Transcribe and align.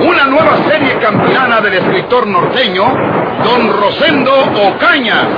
Una 0.00 0.24
nueva 0.24 0.56
serie 0.68 0.98
campilana 0.98 1.60
del 1.60 1.74
escritor 1.74 2.26
norteño, 2.26 2.84
Don 3.44 3.70
Rosendo 3.80 4.32
Ocaña. 4.68 5.28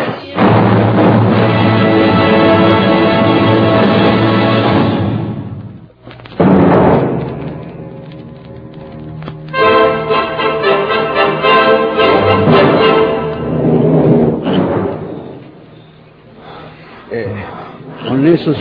con 18.09 18.27
esos 18.27 18.57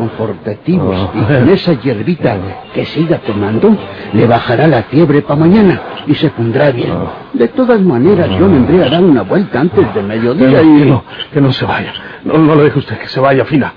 confortativos 0.00 1.10
y 1.14 1.20
con 1.20 1.48
esa 1.50 1.74
hierbita 1.74 2.36
que 2.72 2.86
siga 2.86 3.18
tomando, 3.18 3.76
le 4.14 4.26
bajará 4.26 4.66
la 4.66 4.84
fiebre 4.84 5.20
para 5.20 5.40
mañana 5.40 5.80
y 6.06 6.14
se 6.14 6.30
pondrá 6.30 6.70
bien. 6.70 6.94
De 7.34 7.48
todas 7.48 7.80
maneras, 7.82 8.30
yo 8.38 8.48
vendré 8.48 8.82
a 8.82 8.88
dar 8.88 9.02
una 9.04 9.22
vuelta 9.22 9.60
antes 9.60 9.94
de 9.94 10.02
mediodía 10.02 10.60
Que 10.60 10.66
y... 10.66 10.90
no, 10.90 11.04
que 11.32 11.40
no 11.40 11.52
se 11.52 11.66
vaya. 11.66 11.92
No, 12.24 12.38
no 12.38 12.54
lo 12.54 12.64
deje 12.64 12.78
usted 12.78 12.98
que 12.98 13.08
se 13.08 13.20
vaya, 13.20 13.44
Fina. 13.44 13.72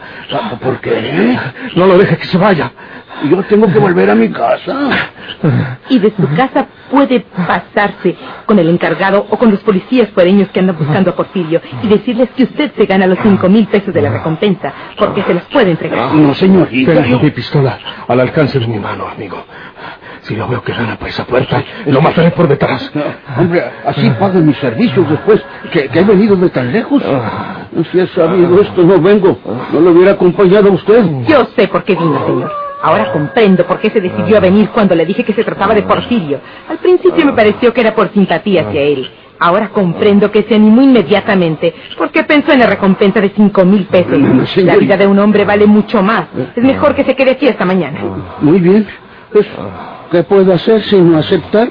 ¿Por 0.61 0.79
qué? 0.79 1.37
No 1.75 1.87
lo 1.87 1.97
deje 1.97 2.17
que 2.17 2.25
se 2.25 2.37
vaya. 2.37 2.71
Yo 3.29 3.43
tengo 3.43 3.67
que 3.71 3.79
volver 3.79 4.09
a 4.09 4.15
mi 4.15 4.29
casa. 4.29 4.75
Y 5.89 5.99
de 5.99 6.13
su 6.15 6.27
casa 6.35 6.67
puede 6.93 7.21
pasarse 7.21 8.15
con 8.45 8.59
el 8.59 8.69
encargado 8.69 9.25
o 9.27 9.37
con 9.37 9.49
los 9.49 9.61
policías 9.61 10.09
fuereños 10.11 10.49
que 10.49 10.59
andan 10.59 10.77
buscando 10.77 11.09
a 11.09 11.15
Porfirio 11.15 11.59
y 11.81 11.87
decirles 11.87 12.29
que 12.37 12.43
usted 12.43 12.71
se 12.77 12.85
gana 12.85 13.07
los 13.07 13.17
cinco 13.23 13.49
mil 13.49 13.65
pesos 13.67 13.91
de 13.91 13.99
la 13.99 14.11
recompensa 14.11 14.71
porque 14.95 15.23
se 15.23 15.33
los 15.33 15.43
puede 15.45 15.71
entregar. 15.71 16.13
No, 16.13 16.35
señorita. 16.35 16.93
Tengo 17.01 17.19
mi 17.19 17.31
pistola 17.31 17.79
al 18.07 18.19
alcance 18.19 18.59
de 18.59 18.67
mi 18.67 18.77
mano, 18.77 19.07
amigo. 19.07 19.43
Si 20.21 20.35
lo 20.35 20.47
veo 20.47 20.61
que 20.61 20.71
gana 20.71 20.95
por 20.95 21.09
esa 21.09 21.25
puerta, 21.25 21.63
lo 21.87 21.99
mataré 21.99 22.29
por 22.29 22.47
detrás. 22.47 22.91
Hombre, 23.37 23.63
así 23.85 24.09
pago 24.11 24.39
mis 24.39 24.57
servicios 24.57 25.09
después 25.09 25.43
que, 25.71 25.89
que 25.89 25.99
he 25.99 26.03
venido 26.03 26.35
de 26.35 26.49
tan 26.51 26.71
lejos. 26.71 27.03
Si 27.91 27.99
he 27.99 28.07
sabido 28.07 28.61
esto, 28.61 28.83
no 28.83 29.01
vengo. 29.01 29.37
No 29.73 29.79
lo 29.79 29.91
hubiera 29.91 30.11
acompañado 30.11 30.69
a 30.69 30.73
usted. 30.73 31.03
Yo 31.27 31.47
sé 31.57 31.67
por 31.67 31.83
qué 31.83 31.95
vino, 31.95 32.23
señor. 32.25 32.62
Ahora 32.83 33.13
comprendo 33.13 33.65
por 33.65 33.79
qué 33.79 33.89
se 33.89 34.01
decidió 34.01 34.35
a 34.35 34.41
venir 34.41 34.67
cuando 34.69 34.93
le 34.93 35.05
dije 35.05 35.23
que 35.23 35.33
se 35.33 35.45
trataba 35.45 35.73
de 35.73 35.83
Porfirio. 35.83 36.41
Al 36.67 36.79
principio 36.79 37.25
me 37.25 37.31
pareció 37.31 37.73
que 37.73 37.79
era 37.79 37.95
por 37.95 38.11
simpatía 38.11 38.67
hacia 38.67 38.81
él. 38.81 39.09
Ahora 39.39 39.69
comprendo 39.69 40.29
que 40.29 40.43
se 40.43 40.55
animó 40.55 40.81
inmediatamente 40.81 41.73
porque 41.97 42.23
pensó 42.23 42.51
en 42.51 42.59
la 42.59 42.67
recompensa 42.67 43.21
de 43.21 43.29
cinco 43.29 43.63
mil 43.63 43.85
pesos. 43.85 44.19
La 44.57 44.75
vida 44.75 44.97
de 44.97 45.07
un 45.07 45.17
hombre 45.17 45.45
vale 45.45 45.65
mucho 45.65 46.03
más. 46.03 46.25
Es 46.55 46.63
mejor 46.63 46.93
que 46.93 47.05
se 47.05 47.15
quede 47.15 47.31
aquí 47.31 47.47
hasta 47.47 47.63
mañana. 47.63 48.01
Muy 48.41 48.59
bien. 48.59 48.85
Pues, 49.31 49.47
¿qué 50.11 50.23
puedo 50.23 50.53
hacer 50.53 50.83
sino 50.83 51.17
aceptar? 51.17 51.69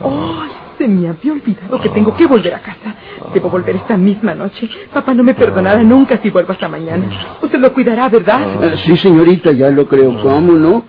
¡Ay! 0.00 0.50
Se 0.78 0.86
me 0.86 1.08
había 1.08 1.32
olvidado 1.32 1.80
que 1.80 1.88
tengo 1.88 2.14
que 2.14 2.26
volver 2.26 2.54
a 2.54 2.60
casa. 2.60 2.94
Debo 3.34 3.50
volver 3.50 3.76
esta 3.76 3.96
misma 3.96 4.34
noche. 4.34 4.68
Papá 4.92 5.14
no 5.14 5.22
me 5.22 5.34
perdonará 5.34 5.82
nunca 5.82 6.18
si 6.22 6.30
vuelvo 6.30 6.52
hasta 6.52 6.68
mañana. 6.68 7.06
Usted 7.42 7.58
lo 7.58 7.72
cuidará, 7.72 8.08
¿verdad? 8.08 8.64
eh, 8.64 8.74
sí, 8.84 8.96
señorita, 8.96 9.52
ya 9.52 9.70
lo 9.70 9.86
creo. 9.86 10.20
¿Cómo 10.22 10.52
no? 10.52 10.84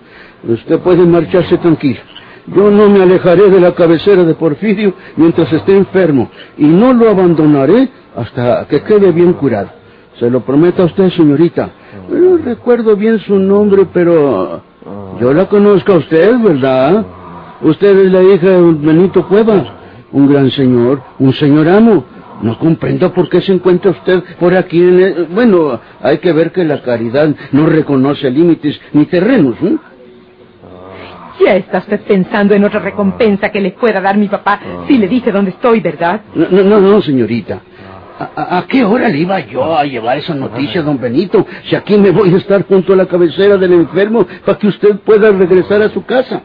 Usted 0.46 0.78
puede 0.80 1.04
marcharse 1.04 1.58
tranquila. 1.58 2.00
Yo 2.46 2.70
no 2.70 2.88
me 2.88 3.02
alejaré 3.02 3.50
de 3.50 3.60
la 3.60 3.72
cabecera 3.74 4.24
de 4.24 4.34
Porfirio 4.34 4.94
mientras 5.16 5.52
esté 5.52 5.76
enfermo 5.76 6.30
y 6.56 6.64
no 6.66 6.94
lo 6.94 7.10
abandonaré 7.10 7.88
hasta 8.16 8.66
que 8.66 8.82
quede 8.82 9.12
bien 9.12 9.34
curado. 9.34 9.68
Se 10.18 10.30
lo 10.30 10.40
prometo 10.40 10.82
a 10.82 10.86
usted, 10.86 11.10
señorita. 11.10 11.70
No 12.08 12.38
recuerdo 12.38 12.96
bien 12.96 13.18
su 13.20 13.38
nombre, 13.38 13.86
pero 13.92 14.62
yo 15.20 15.32
la 15.34 15.46
conozco 15.46 15.92
a 15.92 15.96
usted, 15.96 16.38
¿verdad? 16.38 17.04
Usted 17.60 17.98
es 18.06 18.12
la 18.12 18.22
hija 18.22 18.46
de 18.48 18.72
Benito 18.72 19.26
Cueva, 19.28 19.74
un 20.12 20.28
gran 20.32 20.50
señor, 20.50 21.02
un 21.18 21.32
señor 21.34 21.68
amo. 21.68 22.04
No 22.42 22.58
comprendo 22.58 23.12
por 23.12 23.28
qué 23.28 23.40
se 23.40 23.52
encuentra 23.52 23.90
usted 23.90 24.22
por 24.38 24.54
aquí. 24.54 24.80
En 24.80 25.00
el- 25.00 25.24
Bueno, 25.30 25.80
hay 26.00 26.18
que 26.18 26.32
ver 26.32 26.52
que 26.52 26.64
la 26.64 26.82
caridad 26.82 27.34
no 27.52 27.66
reconoce 27.66 28.30
límites 28.30 28.80
ni 28.92 29.06
terrenos. 29.06 29.56
¿eh? 29.62 29.76
Ya 31.44 31.56
está 31.56 31.78
usted 31.78 32.00
pensando 32.00 32.54
en 32.54 32.64
otra 32.64 32.80
recompensa 32.80 33.50
que 33.50 33.60
le 33.60 33.70
pueda 33.72 34.00
dar 34.00 34.16
mi 34.16 34.28
papá 34.28 34.60
si 34.88 34.98
le 34.98 35.06
dice 35.08 35.30
dónde 35.30 35.52
estoy, 35.52 35.80
¿verdad? 35.80 36.20
No, 36.34 36.62
no, 36.62 36.80
no, 36.80 37.00
señorita. 37.02 37.60
¿A, 38.18 38.30
a- 38.34 38.58
a 38.58 38.66
qué 38.66 38.84
hora 38.84 39.08
le 39.08 39.18
iba 39.18 39.38
yo 39.40 39.76
a 39.76 39.84
llevar 39.84 40.18
esa 40.18 40.34
noticia, 40.34 40.82
don 40.82 40.98
Benito? 41.00 41.46
Si 41.68 41.76
aquí 41.76 41.96
me 41.96 42.10
voy 42.10 42.34
a 42.34 42.38
estar 42.38 42.66
junto 42.66 42.92
a 42.92 42.96
la 42.96 43.06
cabecera 43.06 43.56
del 43.56 43.72
enfermo 43.74 44.26
para 44.44 44.58
que 44.58 44.66
usted 44.66 44.96
pueda 45.00 45.30
regresar 45.30 45.80
a 45.82 45.88
su 45.90 46.04
casa. 46.04 46.42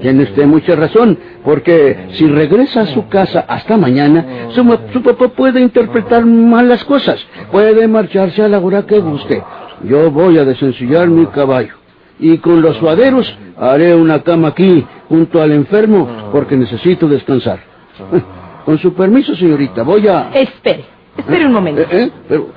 Tiene 0.00 0.22
usted 0.22 0.46
mucha 0.46 0.76
razón, 0.76 1.18
porque 1.44 2.08
si 2.12 2.26
regresa 2.28 2.82
a 2.82 2.86
su 2.86 3.08
casa 3.08 3.44
hasta 3.48 3.76
mañana, 3.76 4.48
su, 4.50 5.02
papá 5.02 5.28
puede 5.28 5.60
interpretar 5.60 6.24
mal 6.24 6.68
las 6.68 6.84
cosas. 6.84 7.18
Puede 7.50 7.88
marcharse 7.88 8.42
a 8.42 8.48
la 8.48 8.60
hora 8.60 8.86
que 8.86 9.00
guste. 9.00 9.42
Yo 9.84 10.10
voy 10.10 10.38
a 10.38 10.44
desencillar 10.44 11.08
mi 11.08 11.26
caballo. 11.26 11.74
Y 12.20 12.38
con 12.38 12.62
los 12.62 12.76
suaderos 12.76 13.32
haré 13.56 13.94
una 13.94 14.22
cama 14.22 14.48
aquí, 14.48 14.86
junto 15.08 15.42
al 15.42 15.52
enfermo, 15.52 16.30
porque 16.32 16.56
necesito 16.56 17.08
descansar. 17.08 17.60
Con 18.64 18.76
su 18.78 18.92
permiso, 18.92 19.34
señorita, 19.34 19.82
voy 19.82 20.06
a... 20.08 20.30
Espere, 20.34 20.84
espere 21.16 21.46
un 21.46 21.52
momento. 21.54 21.80
¿Eh, 21.80 21.86
eh? 21.90 22.10
Pero, 22.28 22.48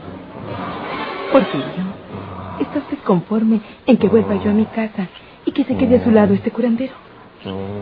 Porfirio, 1.31 1.66
¿está 2.59 2.79
usted 2.79 2.97
conforme 3.06 3.62
en 3.85 3.97
que 3.97 4.09
vuelva 4.09 4.35
yo 4.44 4.50
a 4.52 4.53
mi 4.53 4.66
casa 4.66 5.08
y 5.46 5.52
que 5.52 5.63
se 5.63 5.78
quede 5.78 5.97
a 5.97 6.03
su 6.03 6.12
lado 6.12 6.34
este 6.34 6.52
curandero? 6.52 6.91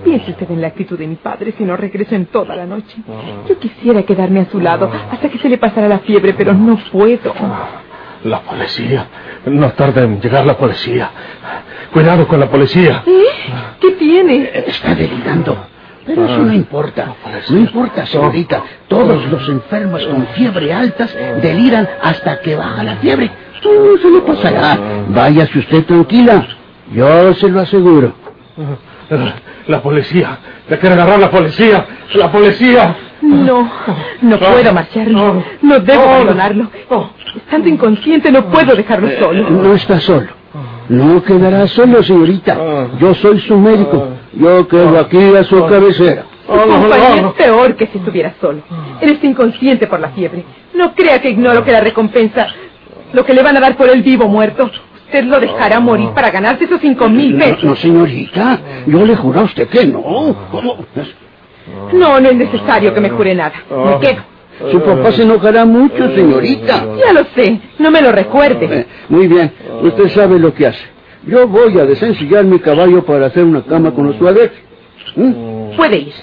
Piense 0.04 0.32
usted 0.32 0.50
en 0.52 0.62
la 0.62 0.68
actitud 0.68 0.98
de 0.98 1.08
mi 1.08 1.16
padre 1.16 1.54
si 1.58 1.64
no 1.64 1.76
regreso 1.76 2.16
en 2.16 2.28
toda 2.28 2.56
la 2.56 2.66
noche. 2.66 2.98
Yo 3.48 3.60
quisiera 3.60 4.04
quedarme 4.04 4.42
a 4.42 4.46
su 4.46 4.60
lado 4.60 4.90
hasta 5.12 5.30
que 5.30 5.38
se 5.38 5.50
le 5.50 5.58
pasara 5.58 5.88
la 5.88 6.00
fiebre, 6.00 6.34
pero 6.34 6.54
no 6.54 6.78
puedo. 6.92 7.34
La 8.24 8.42
policía. 8.42 9.08
No 9.46 9.72
tarda 9.72 10.04
en 10.04 10.22
llegar 10.22 10.46
la 10.46 10.58
policía. 10.58 11.10
Cuidado 11.92 12.28
con 12.28 12.40
la 12.40 12.50
policía. 12.50 13.04
¿Eh? 13.06 13.12
¿Qué 13.80 13.92
tiene? 13.92 14.50
está 14.68 14.96
delirando. 14.96 15.58
Pero 16.06 16.26
eso 16.26 16.40
no 16.40 16.54
importa. 16.54 17.16
No 17.50 17.58
importa, 17.58 18.06
señorita. 18.06 18.64
Todos 18.88 19.26
los 19.28 19.48
enfermos 19.50 20.06
con 20.06 20.26
fiebre 20.28 20.74
altas 20.74 21.16
deliran 21.42 21.88
hasta 22.02 22.42
que 22.42 22.56
baja 22.56 22.84
la 22.84 22.96
fiebre. 22.98 23.30
No 23.64 23.98
se 24.02 24.10
le 24.10 24.22
pasará. 24.22 24.78
Váyase 25.10 25.60
usted 25.60 25.86
tranquila. 25.86 26.48
Yo 26.94 27.34
se 27.36 27.50
lo 27.50 27.62
aseguro. 27.62 28.14
La 29.70 29.84
policía. 29.84 30.40
Le 30.68 30.80
quiere 30.80 30.96
agarrar 30.96 31.20
la 31.20 31.30
policía. 31.30 31.86
La 32.16 32.32
policía. 32.32 32.96
No, 33.22 33.72
no 34.22 34.40
puedo 34.40 34.74
marcharlo. 34.74 35.44
No 35.62 35.80
debo 35.80 36.02
abandonarlo. 36.02 36.72
Estando 37.36 37.70
inconsciente 37.70 38.32
no 38.32 38.50
puedo 38.50 38.76
dejarlo 38.76 39.08
solo. 39.20 39.48
No 39.48 39.76
está 39.76 40.00
solo. 40.00 40.30
No 40.90 41.22
quedará 41.22 41.68
solo, 41.68 42.02
señorita. 42.02 42.58
Yo 43.00 43.14
soy 43.14 43.40
su 43.42 43.56
médico. 43.60 44.08
Yo 44.34 44.68
quedo 44.68 44.98
aquí 45.00 45.36
a 45.36 45.44
su 45.44 45.64
cabecera. 45.68 46.26
Su 46.48 46.68
compañía 46.68 47.28
es 47.28 47.34
peor 47.34 47.76
que 47.76 47.86
si 47.86 48.00
estuviera 48.00 48.34
solo. 48.42 48.64
Él 49.00 49.12
está 49.12 49.28
inconsciente 49.28 49.86
por 49.86 50.00
la 50.00 50.10
fiebre. 50.10 50.46
No 50.74 50.96
crea 50.96 51.22
que 51.22 51.30
ignoro 51.30 51.64
que 51.64 51.72
la 51.72 51.82
recompensa, 51.82 52.48
lo 53.14 53.24
que 53.24 53.36
le 53.36 53.44
van 53.44 53.56
a 53.58 53.60
dar 53.60 53.78
por 53.78 53.88
el 53.88 54.02
vivo 54.02 54.28
muerto, 54.28 54.72
usted 55.10 55.24
lo 55.26 55.40
dejará 55.40 55.80
morir 55.80 56.10
para 56.10 56.30
ganarse 56.30 56.66
esos 56.66 56.80
cinco 56.80 57.10
mil 57.10 57.34
No, 57.38 57.44
pesos. 57.46 57.64
no, 57.64 57.76
señorita. 57.76 58.60
Yo 58.86 59.04
le 59.06 59.16
juro 59.16 59.40
a 59.40 59.44
usted 59.44 59.68
que 59.68 59.86
no. 59.86 60.02
¿Cómo? 60.52 60.86
No, 61.94 62.20
no 62.20 62.30
es 62.30 62.36
necesario 62.36 62.94
que 62.94 63.02
me 63.02 63.10
jure 63.10 63.34
nada. 63.34 63.54
Me 63.70 64.00
quedo. 64.00 64.22
Su 64.72 64.82
papá 64.82 65.12
se 65.12 65.24
enojará 65.24 65.66
mucho, 65.66 66.10
señorita. 66.14 66.86
Ya 67.04 67.14
lo 67.14 67.24
sé. 67.36 67.60
No 67.80 67.90
me 67.90 68.02
lo 68.02 68.12
recuerde. 68.12 68.66
Eh, 68.82 68.86
muy 69.08 69.28
bien, 69.28 69.52
usted 69.82 70.10
sabe 70.10 70.38
lo 70.38 70.54
que 70.54 70.68
hace. 70.68 70.84
Yo 71.26 71.48
voy 71.48 71.78
a 71.80 71.86
desencillar 71.86 72.46
mi 72.46 72.60
caballo 72.60 73.04
para 73.04 73.28
hacer 73.28 73.44
una 73.44 73.64
cama 73.64 73.92
con 73.92 74.08
los 74.08 74.16
suaderos. 74.18 74.52
¿Mm? 75.16 75.76
Puede 75.76 75.98
ir. 75.98 76.14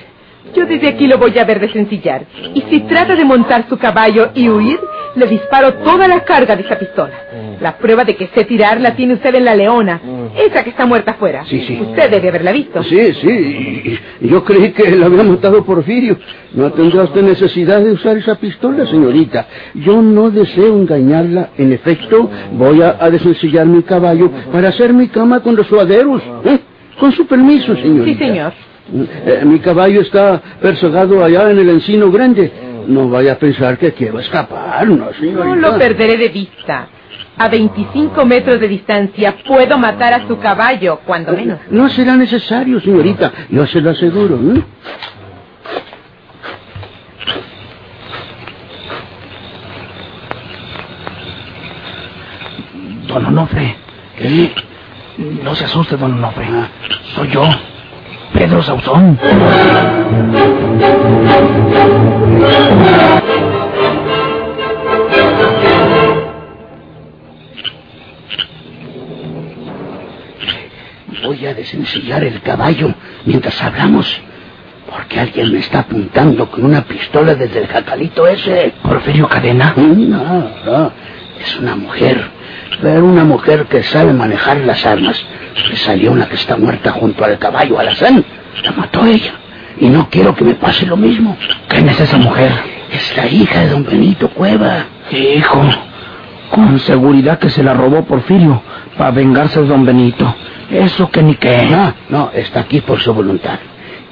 Yo 0.55 0.67
desde 0.67 0.89
aquí 0.89 1.07
lo 1.07 1.19
voy 1.19 1.39
a 1.39 1.45
ver 1.45 1.61
desencillar. 1.61 2.25
Y 2.55 2.63
si 2.71 2.81
trata 2.81 3.15
de 3.15 3.25
montar 3.25 3.67
su 3.69 3.77
caballo 3.77 4.31
y 4.35 4.49
huir, 4.49 4.79
le 5.15 5.27
disparo 5.27 5.75
toda 5.75 6.07
la 6.09 6.21
carga 6.25 6.57
de 6.57 6.63
esa 6.63 6.79
pistola. 6.79 7.15
La 7.61 7.77
prueba 7.79 8.05
de 8.05 8.17
que 8.17 8.29
sé 8.35 8.45
tirar 8.45 8.81
la 8.81 8.95
tiene 8.95 9.15
usted 9.15 9.35
en 9.35 9.45
la 9.45 9.55
leona. 9.55 10.01
Esa 10.37 10.63
que 10.63 10.71
está 10.71 10.85
muerta 10.87 11.13
afuera. 11.13 11.45
Sí, 11.47 11.65
sí. 11.67 11.79
Usted 11.81 12.11
debe 12.11 12.29
haberla 12.29 12.53
visto. 12.53 12.83
Sí, 12.83 13.15
sí. 13.15 13.99
Yo 14.21 14.45
creí 14.45 14.73
que 14.73 14.91
la 14.97 15.07
había 15.07 15.23
matado 15.23 15.65
Porfirio. 15.65 16.19
No 16.53 16.71
tendrá 16.73 17.05
usted 17.05 17.23
necesidad 17.23 17.81
de 17.81 17.93
usar 17.93 18.17
esa 18.19 18.35
pistola, 18.37 18.87
señorita. 18.87 19.47
Yo 19.75 20.03
no 20.03 20.31
deseo 20.31 20.77
engañarla. 20.77 21.51
En 21.57 21.73
efecto, 21.73 22.31
voy 22.53 22.83
a, 22.83 22.97
a 23.01 23.11
desencillar 23.11 23.67
mi 23.67 23.83
caballo 23.83 24.31
para 24.53 24.69
hacer 24.69 24.93
mi 24.93 25.09
cama 25.09 25.41
con 25.41 25.57
los 25.57 25.67
suaderos. 25.67 26.23
¿eh? 26.45 26.59
Con 27.01 27.13
su 27.13 27.27
permiso, 27.27 27.75
señorita. 27.77 28.19
Sí, 28.19 28.25
señor. 28.27 28.53
Eh, 28.93 29.43
mi 29.44 29.59
caballo 29.59 30.00
está 30.00 30.41
persogado 30.61 31.25
allá 31.25 31.50
en 31.50 31.59
el 31.59 31.71
encino 31.71 32.11
grande. 32.11 32.53
No 32.87 33.09
vaya 33.09 33.33
a 33.33 33.37
pensar 33.37 33.79
que 33.79 33.93
quiero 33.93 34.21
escapar, 34.21 34.87
no, 34.87 35.12
señorita. 35.15 35.44
No 35.44 35.56
lo 35.56 35.79
perderé 35.79 36.17
de 36.17 36.29
vista. 36.29 36.88
A 37.38 37.49
25 37.49 38.25
metros 38.25 38.61
de 38.61 38.69
distancia 38.69 39.35
puedo 39.47 39.77
matar 39.77 40.15
a 40.15 40.27
su 40.27 40.38
caballo, 40.38 41.00
cuando 41.05 41.33
menos. 41.33 41.59
No 41.71 41.88
será 41.88 42.17
necesario, 42.17 42.81
señorita. 42.81 43.33
Yo 43.50 43.67
se 43.67 43.81
lo 43.81 43.91
aseguro. 43.91 44.38
¿eh? 44.55 44.62
Don 53.09 53.27
Onofre. 53.27 53.77
¿Qué? 54.17 54.55
No 55.43 55.55
se 55.55 55.65
asuste, 55.65 55.97
don 55.97 56.12
Onofre. 56.15 56.47
Ah. 56.49 56.69
Soy 57.15 57.29
yo, 57.31 57.43
Pedro 58.37 58.62
Sauzón. 58.62 59.19
Voy 71.25 71.47
a 71.47 71.55
desencillar 71.55 72.25
el 72.25 72.43
caballo 72.43 72.93
mientras 73.25 73.62
hablamos. 73.62 74.21
Porque 74.91 75.19
alguien 75.19 75.53
me 75.53 75.61
está 75.61 75.81
apuntando 75.81 76.50
con 76.50 76.65
una 76.65 76.83
pistola 76.83 77.35
desde 77.35 77.61
el 77.61 77.67
jacalito 77.69 78.27
ese. 78.27 78.75
Porfirio 78.83 79.29
Cadena. 79.29 79.73
No, 79.77 80.50
no. 80.65 80.93
Es 81.41 81.56
una 81.59 81.75
mujer. 81.75 82.36
Pero 82.81 83.05
una 83.05 83.25
mujer 83.25 83.67
que 83.67 83.82
sabe 83.82 84.12
manejar 84.12 84.58
las 84.58 84.84
armas. 84.84 85.25
Le 85.69 85.76
salió 85.76 86.12
una 86.12 86.26
que 86.28 86.34
está 86.34 86.56
muerta 86.56 86.93
junto 86.93 87.25
al 87.25 87.38
caballo 87.38 87.78
Alazán. 87.78 88.25
La 88.62 88.73
mató 88.73 89.05
ella. 89.05 89.34
Y 89.78 89.88
no 89.88 90.08
quiero 90.11 90.34
que 90.34 90.44
me 90.44 90.55
pase 90.55 90.87
lo 90.87 90.96
mismo. 90.96 91.37
¿Quién 91.69 91.88
es 91.88 92.00
esa 92.00 92.17
mujer? 92.19 92.52
Es 92.90 93.17
la 93.17 93.26
hija 93.26 93.61
de 93.61 93.69
don 93.70 93.84
Benito 93.84 94.28
Cueva. 94.31 94.87
Hijo, 95.11 95.62
con 96.50 96.78
seguridad 96.81 97.38
que 97.38 97.50
se 97.50 97.62
la 97.62 97.75
robó 97.75 98.05
Porfirio 98.05 98.62
para 98.96 99.11
vengarse 99.11 99.61
de 99.61 99.67
don 99.67 99.84
Benito. 99.84 100.34
Eso 100.70 101.11
que 101.11 101.23
ni 101.23 101.34
qué. 101.37 101.69
No, 101.70 101.94
no, 102.08 102.31
está 102.34 102.61
aquí 102.61 102.81
por 102.81 103.00
su 103.00 103.12
voluntad. 103.12 103.58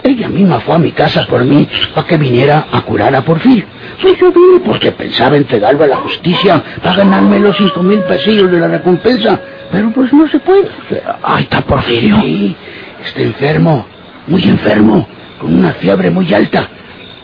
Ella 0.07 0.29
misma 0.29 0.61
fue 0.61 0.75
a 0.75 0.79
mi 0.79 0.93
casa 0.93 1.27
por 1.27 1.43
mí 1.45 1.67
para 1.95 2.07
que 2.07 2.19
viniera 2.19 2.67
a 2.71 2.83
curar 2.83 3.15
a 3.17 3.23
Porfirio. 3.23 3.65
Pues 4.03 4.19
yo 4.21 4.31
vine 4.33 4.61
porque 4.63 4.93
pensaba 4.93 5.35
entregarlo 5.39 5.83
a 5.85 5.87
la 5.87 5.97
justicia 5.97 6.63
para 6.83 6.97
ganarme 6.97 7.41
los 7.41 7.57
cinco 7.57 7.83
mil 7.83 8.01
pesillos 8.01 8.51
de 8.53 8.61
la 8.61 8.69
recompensa. 8.69 9.41
Pero 9.73 9.91
pues 9.93 10.13
no 10.13 10.29
se 10.29 10.39
puede. 10.41 10.69
Ahí 11.23 11.45
está 11.45 11.63
Porfirio. 11.63 12.21
Sí, 12.21 12.55
está 13.03 13.23
enfermo, 13.23 13.87
muy 14.27 14.43
enfermo, 14.45 15.09
con 15.41 15.55
una 15.55 15.73
fiebre 15.73 16.11
muy 16.11 16.33
alta. 16.35 16.69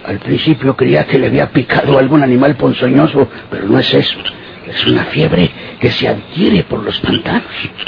Al 0.07 0.19
principio 0.19 0.75
creía 0.75 1.07
que 1.07 1.19
le 1.19 1.27
había 1.27 1.51
picado 1.51 1.99
algún 1.99 2.23
animal 2.23 2.57
ponzoñoso, 2.57 3.29
pero 3.51 3.67
no 3.69 3.79
es 3.79 3.93
eso. 3.93 4.19
Es 4.67 4.87
una 4.87 5.05
fiebre 5.05 5.51
que 5.79 5.91
se 5.91 6.09
adquiere 6.09 6.63
por 6.65 6.83
los 6.83 6.99
pantanos. 7.01 7.43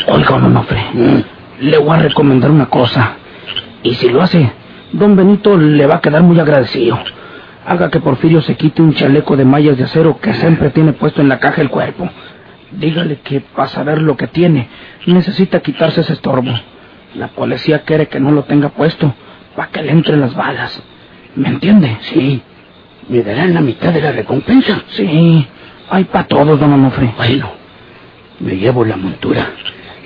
Oiga, 0.06 0.34
Onofre, 0.34 0.84
Mm. 0.92 1.20
le 1.60 1.78
voy 1.78 1.96
a 1.96 2.02
recomendar 2.02 2.50
una 2.50 2.66
cosa. 2.66 3.16
Y 3.82 3.94
si 3.94 4.10
lo 4.10 4.20
hace, 4.22 4.52
don 4.92 5.16
Benito 5.16 5.56
le 5.56 5.86
va 5.86 5.96
a 5.96 6.00
quedar 6.00 6.22
muy 6.22 6.38
agradecido. 6.38 6.98
Haga 7.66 7.90
que 7.90 8.00
Porfirio 8.00 8.42
se 8.42 8.56
quite 8.56 8.82
un 8.82 8.94
chaleco 8.94 9.36
de 9.36 9.44
mallas 9.44 9.76
de 9.76 9.84
acero 9.84 10.18
que 10.20 10.34
siempre 10.34 10.70
tiene 10.70 10.92
puesto 10.92 11.20
en 11.20 11.28
la 11.28 11.38
caja 11.38 11.62
el 11.62 11.70
cuerpo. 11.70 12.08
Dígale 12.72 13.20
que 13.20 13.40
para 13.40 13.68
saber 13.68 14.02
lo 14.02 14.16
que 14.16 14.26
tiene, 14.26 14.68
necesita 15.06 15.60
quitarse 15.60 16.00
ese 16.00 16.14
estorbo. 16.14 16.52
La 17.14 17.28
policía 17.28 17.82
quiere 17.82 18.08
que 18.08 18.18
no 18.18 18.32
lo 18.32 18.44
tenga 18.44 18.70
puesto, 18.70 19.14
para 19.54 19.68
que 19.70 19.82
le 19.82 19.92
entren 19.92 20.20
las 20.20 20.34
balas. 20.34 20.82
¿Me 21.36 21.48
entiende? 21.48 21.98
Sí, 22.00 22.42
me 23.08 23.22
darán 23.22 23.54
la 23.54 23.60
mitad 23.60 23.92
de 23.92 24.00
la 24.00 24.12
recompensa. 24.12 24.82
Sí, 24.88 25.46
hay 25.90 26.04
para 26.04 26.26
todos, 26.26 26.58
don 26.58 26.72
Onofre. 26.72 27.12
Bueno, 27.16 27.50
me 28.40 28.56
llevo 28.56 28.84
la 28.84 28.96
montura. 28.96 29.50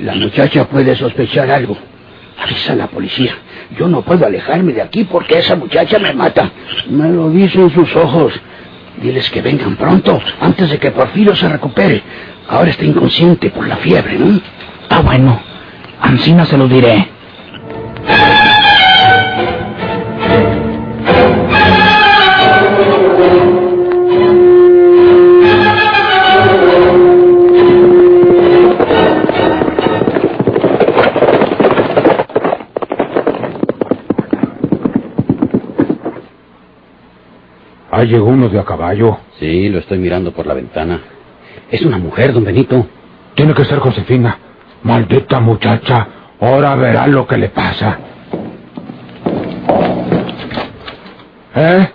La 0.01 0.15
muchacha 0.15 0.69
puede 0.69 0.95
sospechar 0.97 1.51
algo. 1.51 1.77
Avisa 2.43 2.73
a 2.73 2.77
la 2.77 2.89
policía. 2.89 3.35
Yo 3.79 3.89
no 3.89 4.03
puedo 4.03 4.25
alejarme 4.27 4.73
de 4.73 4.83
aquí 4.83 5.05
porque 5.05 5.39
esa 5.39 5.57
muchacha 5.57 5.99
me 5.99 6.13
mata. 6.13 6.51
Me 6.89 7.09
lo 7.09 7.31
dicen 7.31 7.71
sus 7.71 7.95
ojos. 7.97 8.33
Diles 9.03 9.29
que 9.31 9.43
vengan 9.43 9.77
pronto, 9.77 10.21
antes 10.41 10.71
de 10.71 10.79
que 10.79 10.91
Porfirio 10.91 11.35
se 11.37 11.49
recupere. 11.49 12.03
Ahora 12.49 12.71
está 12.71 12.85
inconsciente 12.85 13.51
por 13.51 13.67
la 13.67 13.77
fiebre, 13.77 14.19
¿no? 14.19 14.41
Ah, 14.89 15.01
bueno. 15.01 15.41
Ancina 16.01 16.45
se 16.45 16.57
lo 16.57 16.69
diré. 16.69 17.09
Ahí 37.97 38.09
llegó 38.09 38.27
uno 38.27 38.51
de 38.51 38.59
a 38.59 38.63
caballo. 38.63 39.17
Sí, 39.39 39.71
lo 39.71 39.79
estoy 39.79 39.97
mirando 39.97 40.31
por 40.31 40.47
la 40.47 40.53
ventana. 40.53 41.01
Es 41.71 41.81
una 41.81 41.97
mujer, 41.97 42.35
don 42.35 42.45
Benito. 42.45 42.87
Tiene 43.35 43.55
que 43.55 43.65
ser 43.65 43.79
Josefina. 43.79 44.37
Maldita 44.83 45.41
muchacha. 45.41 46.07
Ahora 46.39 46.75
verá 46.77 47.07
lo 47.07 47.27
que 47.27 47.39
le 47.39 47.49
pasa. 47.49 47.99
¿Eh? 51.55 51.91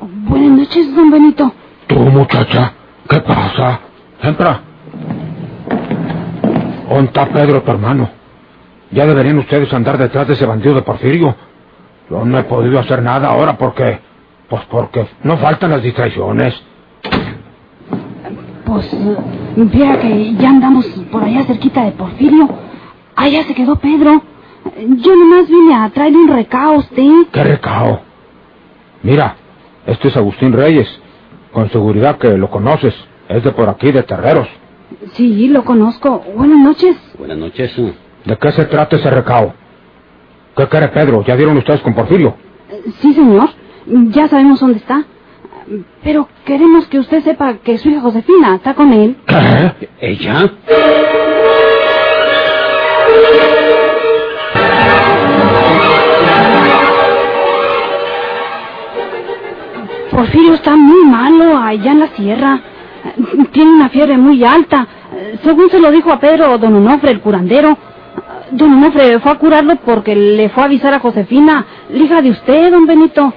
Buenas 0.00 0.50
noches, 0.50 0.96
don 0.96 1.12
Benito. 1.12 1.52
Tú, 1.86 2.00
muchacha. 2.00 2.72
¿Qué 3.08 3.20
pasa? 3.20 3.80
Entra. 4.22 4.60
¿Dónde 6.88 7.06
está 7.06 7.24
Pedro, 7.26 7.62
tu 7.62 7.70
hermano? 7.70 8.10
Ya 8.90 9.06
deberían 9.06 9.38
ustedes 9.38 9.72
andar 9.72 9.96
detrás 9.96 10.26
de 10.26 10.34
ese 10.34 10.44
bandido 10.44 10.74
de 10.74 10.82
Porfirio. 10.82 11.36
Yo 12.10 12.24
no 12.24 12.36
he 12.36 12.42
podido 12.42 12.80
hacer 12.80 13.00
nada 13.00 13.28
ahora 13.28 13.56
porque... 13.56 14.05
Pues 14.48 14.62
porque 14.70 15.06
no 15.24 15.36
faltan 15.38 15.70
las 15.70 15.82
distracciones. 15.82 16.54
Pues, 18.64 18.92
eh, 18.92 19.16
viera 19.56 19.98
que 20.00 20.34
ya 20.34 20.50
andamos 20.50 20.86
por 21.10 21.22
allá 21.24 21.44
cerquita 21.44 21.84
de 21.84 21.92
Porfirio. 21.92 22.48
Allá 23.14 23.44
se 23.44 23.54
quedó 23.54 23.76
Pedro. 23.76 24.22
Yo 24.98 25.16
nomás 25.16 25.48
vine 25.48 25.74
a 25.74 25.88
traerle 25.90 26.18
un 26.18 26.28
recao 26.28 26.74
a 26.74 26.78
usted. 26.78 27.08
¡Qué 27.32 27.44
recao! 27.44 28.00
Mira, 29.02 29.36
este 29.86 30.08
es 30.08 30.16
Agustín 30.16 30.52
Reyes. 30.52 30.88
Con 31.52 31.70
seguridad 31.70 32.18
que 32.18 32.36
lo 32.36 32.50
conoces. 32.50 32.94
Es 33.28 33.42
de 33.42 33.52
por 33.52 33.68
aquí, 33.68 33.92
de 33.92 34.02
Terreros. 34.02 34.48
Sí, 35.14 35.48
lo 35.48 35.64
conozco. 35.64 36.24
Buenas 36.36 36.58
noches. 36.58 36.96
Buenas 37.18 37.38
noches. 37.38 37.74
¿De 38.24 38.36
qué 38.36 38.52
se 38.52 38.64
trata 38.66 38.96
ese 38.96 39.10
recao? 39.10 39.54
¿Qué 40.56 40.66
quiere 40.68 40.88
Pedro? 40.88 41.22
¿Ya 41.24 41.36
dieron 41.36 41.56
ustedes 41.56 41.80
con 41.80 41.94
Porfirio? 41.94 42.34
Eh, 42.70 42.82
Sí, 43.00 43.12
señor. 43.14 43.48
Ya 43.86 44.28
sabemos 44.28 44.60
dónde 44.60 44.78
está. 44.78 45.04
Pero 46.02 46.28
queremos 46.44 46.86
que 46.86 46.98
usted 46.98 47.22
sepa 47.22 47.54
que 47.54 47.78
su 47.78 47.88
hija 47.88 48.00
Josefina 48.00 48.56
está 48.56 48.74
con 48.74 48.92
él. 48.92 49.16
¿Qué? 49.26 49.88
¿Ella? 50.00 50.52
Porfirio 60.10 60.54
está 60.54 60.76
muy 60.76 61.04
malo 61.04 61.56
allá 61.56 61.92
en 61.92 62.00
la 62.00 62.08
sierra. 62.08 62.60
Tiene 63.52 63.70
una 63.70 63.88
fiebre 63.88 64.16
muy 64.16 64.42
alta. 64.44 64.86
Según 65.42 65.68
se 65.70 65.78
lo 65.78 65.90
dijo 65.90 66.10
a 66.12 66.18
Pedro 66.20 66.58
don 66.58 66.74
Onofre, 66.74 67.10
el 67.10 67.20
curandero. 67.20 67.76
Don 68.52 68.72
Onofre 68.72 69.18
fue 69.20 69.32
a 69.32 69.34
curarlo 69.36 69.76
porque 69.84 70.14
le 70.14 70.48
fue 70.48 70.62
a 70.62 70.66
avisar 70.66 70.94
a 70.94 71.00
Josefina, 71.00 71.66
la 71.90 71.98
hija 71.98 72.22
de 72.22 72.30
usted, 72.30 72.70
don 72.70 72.86
Benito. 72.86 73.32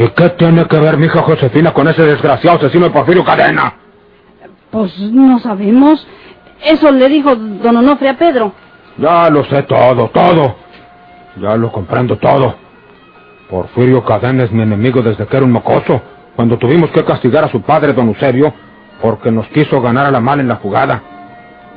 ¿Y 0.00 0.08
qué 0.12 0.30
tiene 0.30 0.64
que 0.64 0.78
ver 0.78 0.96
mi 0.96 1.04
hija 1.04 1.20
Josefina 1.20 1.74
con 1.74 1.86
ese 1.86 2.02
desgraciado 2.02 2.56
asesino 2.56 2.86
de 2.86 2.90
Porfirio 2.90 3.22
Cadena? 3.22 3.74
Pues 4.70 4.98
no 4.98 5.38
sabemos. 5.40 6.06
Eso 6.64 6.90
le 6.90 7.06
dijo 7.10 7.36
don 7.36 7.76
Onofre 7.76 8.08
a 8.08 8.16
Pedro. 8.16 8.50
Ya 8.96 9.28
lo 9.28 9.44
sé 9.44 9.62
todo, 9.64 10.08
todo. 10.08 10.56
Ya 11.36 11.54
lo 11.54 11.70
comprendo 11.70 12.16
todo. 12.16 12.54
Porfirio 13.50 14.02
Cadena 14.02 14.44
es 14.44 14.52
mi 14.52 14.62
enemigo 14.62 15.02
desde 15.02 15.26
que 15.26 15.36
era 15.36 15.44
un 15.44 15.52
mocoso, 15.52 16.00
cuando 16.34 16.56
tuvimos 16.56 16.88
que 16.92 17.04
castigar 17.04 17.44
a 17.44 17.50
su 17.50 17.60
padre, 17.60 17.92
don 17.92 18.08
Eusebio, 18.08 18.54
porque 19.02 19.30
nos 19.30 19.46
quiso 19.48 19.82
ganar 19.82 20.06
a 20.06 20.10
la 20.10 20.20
mala 20.20 20.40
en 20.40 20.48
la 20.48 20.56
jugada. 20.56 21.02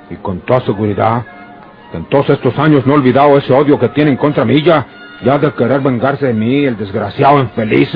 Y 0.09 0.15
con 0.15 0.39
toda 0.45 0.61
seguridad, 0.61 1.25
en 1.91 2.05
todos 2.05 2.29
estos 2.29 2.57
años 2.57 2.85
no 2.85 2.93
he 2.93 2.95
olvidado 2.95 3.37
ese 3.37 3.51
odio 3.51 3.77
que 3.77 3.89
tienen 3.89 4.15
contra 4.15 4.45
mí 4.45 4.61
ya, 4.61 5.02
ya 5.23 5.37
de 5.37 5.53
querer 5.53 5.81
vengarse 5.81 6.27
de 6.27 6.33
mí, 6.33 6.65
el 6.65 6.77
desgraciado 6.77 7.39
infeliz. 7.39 7.89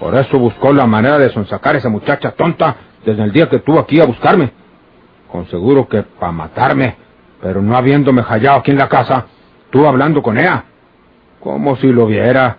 Por 0.00 0.14
eso 0.14 0.38
buscó 0.38 0.72
la 0.72 0.86
manera 0.86 1.18
de 1.18 1.30
sonsacar 1.30 1.74
a 1.74 1.78
esa 1.78 1.88
muchacha 1.88 2.32
tonta 2.32 2.76
desde 3.04 3.22
el 3.22 3.32
día 3.32 3.48
que 3.48 3.56
estuvo 3.56 3.78
aquí 3.78 4.00
a 4.00 4.06
buscarme. 4.06 4.50
Con 5.30 5.46
seguro 5.48 5.88
que 5.88 6.02
para 6.02 6.32
matarme, 6.32 6.96
pero 7.40 7.62
no 7.62 7.76
habiéndome 7.76 8.22
hallado 8.22 8.58
aquí 8.58 8.70
en 8.70 8.78
la 8.78 8.88
casa, 8.88 9.26
estuvo 9.64 9.86
hablando 9.88 10.22
con 10.22 10.38
ella. 10.38 10.64
Como 11.40 11.76
si 11.76 11.88
lo 11.88 12.06
viera. 12.06 12.58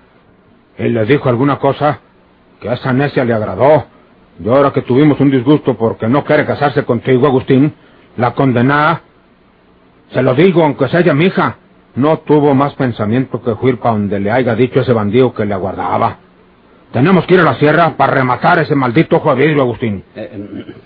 Él 0.77 0.93
le 0.93 1.05
dijo 1.05 1.29
alguna 1.29 1.57
cosa 1.57 1.99
que 2.59 2.69
a 2.69 2.73
esa 2.73 2.93
necia 2.93 3.23
le 3.23 3.33
agradó. 3.33 3.85
Y 4.39 4.49
ahora 4.49 4.71
que 4.71 4.81
tuvimos 4.81 5.19
un 5.19 5.31
disgusto 5.31 5.77
porque 5.77 6.07
no 6.07 6.23
quiere 6.23 6.45
casarse 6.45 6.83
contigo, 6.83 7.25
Agustín, 7.25 7.73
la 8.17 8.31
condenada, 8.33 9.01
se 10.11 10.21
lo 10.21 10.33
digo, 10.33 10.63
aunque 10.63 10.87
sea 10.89 10.99
ella 10.99 11.13
mi 11.13 11.25
hija, 11.25 11.57
no 11.95 12.19
tuvo 12.19 12.53
más 12.55 12.73
pensamiento 12.75 13.41
que 13.41 13.51
huir 13.51 13.79
para 13.79 13.93
donde 13.95 14.19
le 14.19 14.31
haya 14.31 14.55
dicho 14.55 14.81
ese 14.81 14.93
bandido 14.93 15.33
que 15.33 15.45
le 15.45 15.53
aguardaba. 15.53 16.17
Tenemos 16.91 17.25
que 17.25 17.33
ir 17.33 17.39
a 17.41 17.43
la 17.43 17.55
sierra 17.55 17.95
para 17.97 18.13
rematar 18.13 18.59
ese 18.59 18.75
maldito 18.75 19.17
ojo 19.17 19.35
de 19.35 19.45
vidrio, 19.45 19.63
Agustín. 19.63 20.03
Eh, 20.15 20.29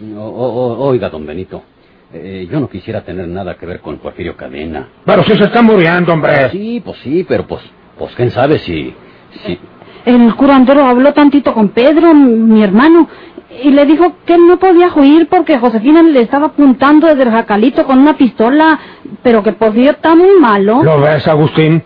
eh, 0.01 0.15
o- 0.17 0.21
o- 0.21 0.87
oiga, 0.87 1.09
don 1.09 1.25
Benito, 1.25 1.61
eh, 2.13 2.47
yo 2.49 2.59
no 2.59 2.67
quisiera 2.69 3.01
tener 3.03 3.27
nada 3.27 3.55
que 3.55 3.65
ver 3.65 3.79
con 3.79 3.97
Porfirio 3.97 4.35
Cadena. 4.35 4.87
Pero 5.05 5.23
si 5.23 5.35
se 5.35 5.43
está 5.43 5.61
muriendo, 5.61 6.11
hombre. 6.13 6.49
Sí, 6.49 6.81
pues 6.83 6.97
sí, 7.03 7.25
pero 7.27 7.45
pues, 7.45 7.61
pues 7.97 8.15
quién 8.15 8.31
sabe 8.31 8.57
si... 8.59 8.93
si... 9.45 9.59
El 10.05 10.33
curandero 10.35 10.83
habló 10.85 11.13
tantito 11.13 11.53
con 11.53 11.69
Pedro, 11.69 12.13
mi 12.15 12.63
hermano, 12.63 13.07
y 13.63 13.71
le 13.71 13.85
dijo 13.85 14.15
que 14.25 14.35
él 14.35 14.47
no 14.47 14.59
podía 14.59 14.93
huir 14.93 15.27
porque 15.27 15.57
Josefina 15.57 16.03
le 16.03 16.21
estaba 16.21 16.47
apuntando 16.47 17.07
desde 17.07 17.23
el 17.23 17.31
jacalito 17.31 17.85
con 17.85 17.99
una 17.99 18.15
pistola, 18.15 18.79
pero 19.23 19.41
que 19.41 19.53
Porfirio 19.53 19.91
está 19.91 20.15
muy 20.15 20.39
malo. 20.39 20.83
¿Lo 20.83 21.01
ves, 21.01 21.27
Agustín? 21.27 21.83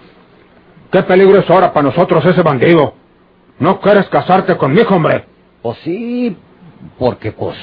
¿Qué 0.92 1.04
peligro 1.04 1.40
es 1.40 1.50
ahora 1.50 1.72
para 1.72 1.88
nosotros 1.88 2.26
ese 2.26 2.42
bandido? 2.42 2.94
¿No 3.60 3.80
quieres 3.80 4.08
casarte 4.10 4.58
conmigo, 4.58 4.96
hombre? 4.96 5.26
Pues 5.62 5.78
sí, 5.84 6.36
porque 7.00 7.32
pues... 7.32 7.56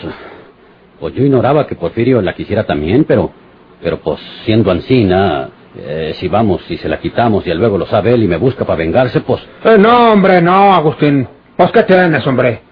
Pues 0.99 1.15
yo 1.15 1.25
ignoraba 1.25 1.67
que 1.67 1.75
Porfirio 1.75 2.21
la 2.23 2.35
quisiera 2.35 2.65
también, 2.65 3.05
pero... 3.05 3.31
Pero 3.83 3.99
pues 4.01 4.21
siendo 4.45 4.71
ancina, 4.71 5.49
eh, 5.75 6.13
si 6.17 6.29
vamos 6.29 6.63
y 6.71 6.77
se 6.77 6.89
la 6.89 7.01
quitamos 7.01 7.47
y 7.47 7.55
luego 7.55 7.79
lo 7.79 7.87
sabe 7.87 8.13
él 8.13 8.23
y 8.23 8.29
me 8.29 8.37
busca 8.37 8.65
para 8.65 8.77
vengarse, 8.77 9.21
pues... 9.21 9.41
Eh, 9.65 9.77
no, 9.79 10.13
hombre, 10.13 10.43
no, 10.43 10.75
Agustín. 10.75 11.27
Pues, 11.57 11.71
¿qué 11.73 11.83
tienes, 11.85 12.27
hombre? 12.27 12.70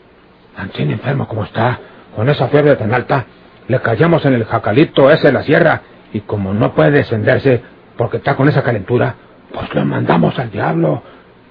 Ancín 0.58 0.90
enfermo 0.90 1.28
como 1.28 1.44
está, 1.44 1.78
con 2.14 2.28
esa 2.28 2.48
fiebre 2.48 2.74
tan 2.76 2.92
alta, 2.92 3.24
le 3.68 3.80
callamos 3.80 4.24
en 4.26 4.34
el 4.34 4.44
jacalito 4.44 5.10
ese 5.10 5.28
de 5.28 5.32
la 5.32 5.42
sierra, 5.42 5.82
y 6.12 6.20
como 6.20 6.52
no 6.52 6.74
puede 6.74 6.90
descenderse 6.90 7.62
porque 7.96 8.16
está 8.16 8.34
con 8.34 8.48
esa 8.48 8.62
calentura, 8.62 9.14
pues 9.52 9.72
lo 9.74 9.84
mandamos 9.84 10.38
al 10.38 10.50
diablo. 10.50 11.02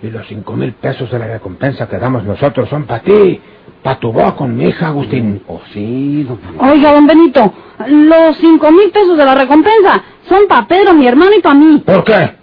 Y 0.02 0.12
los 0.12 0.28
cinco 0.28 0.54
mil 0.54 0.74
pesos 0.74 1.10
de 1.10 1.18
la 1.18 1.26
recompensa 1.26 1.88
que 1.88 1.98
damos 1.98 2.24
nosotros 2.24 2.70
son 2.70 2.84
para 2.84 3.02
ti, 3.02 3.42
para 3.82 4.00
tu 4.00 4.12
boca 4.12 4.36
con 4.36 4.56
mi 4.56 4.66
hija, 4.66 4.88
Agustín. 4.88 5.42
Pues 5.48 5.62
sí, 5.74 6.24
don 6.24 6.40
Benito. 6.40 6.64
Oiga, 6.64 6.94
don 6.94 7.08
Benito, 7.08 7.54
los 7.88 8.38
cinco 8.38 8.72
mil 8.72 8.92
pesos 8.92 9.18
de 9.18 9.26
la 9.26 9.34
recompensa 9.34 10.04
son 10.30 10.48
para 10.48 10.68
Pedro, 10.68 10.94
mi 10.94 11.08
hermano, 11.08 11.32
y 11.36 11.42
para 11.42 11.56
mí. 11.56 11.84
¿Por 11.86 12.04
qué? 12.04 12.36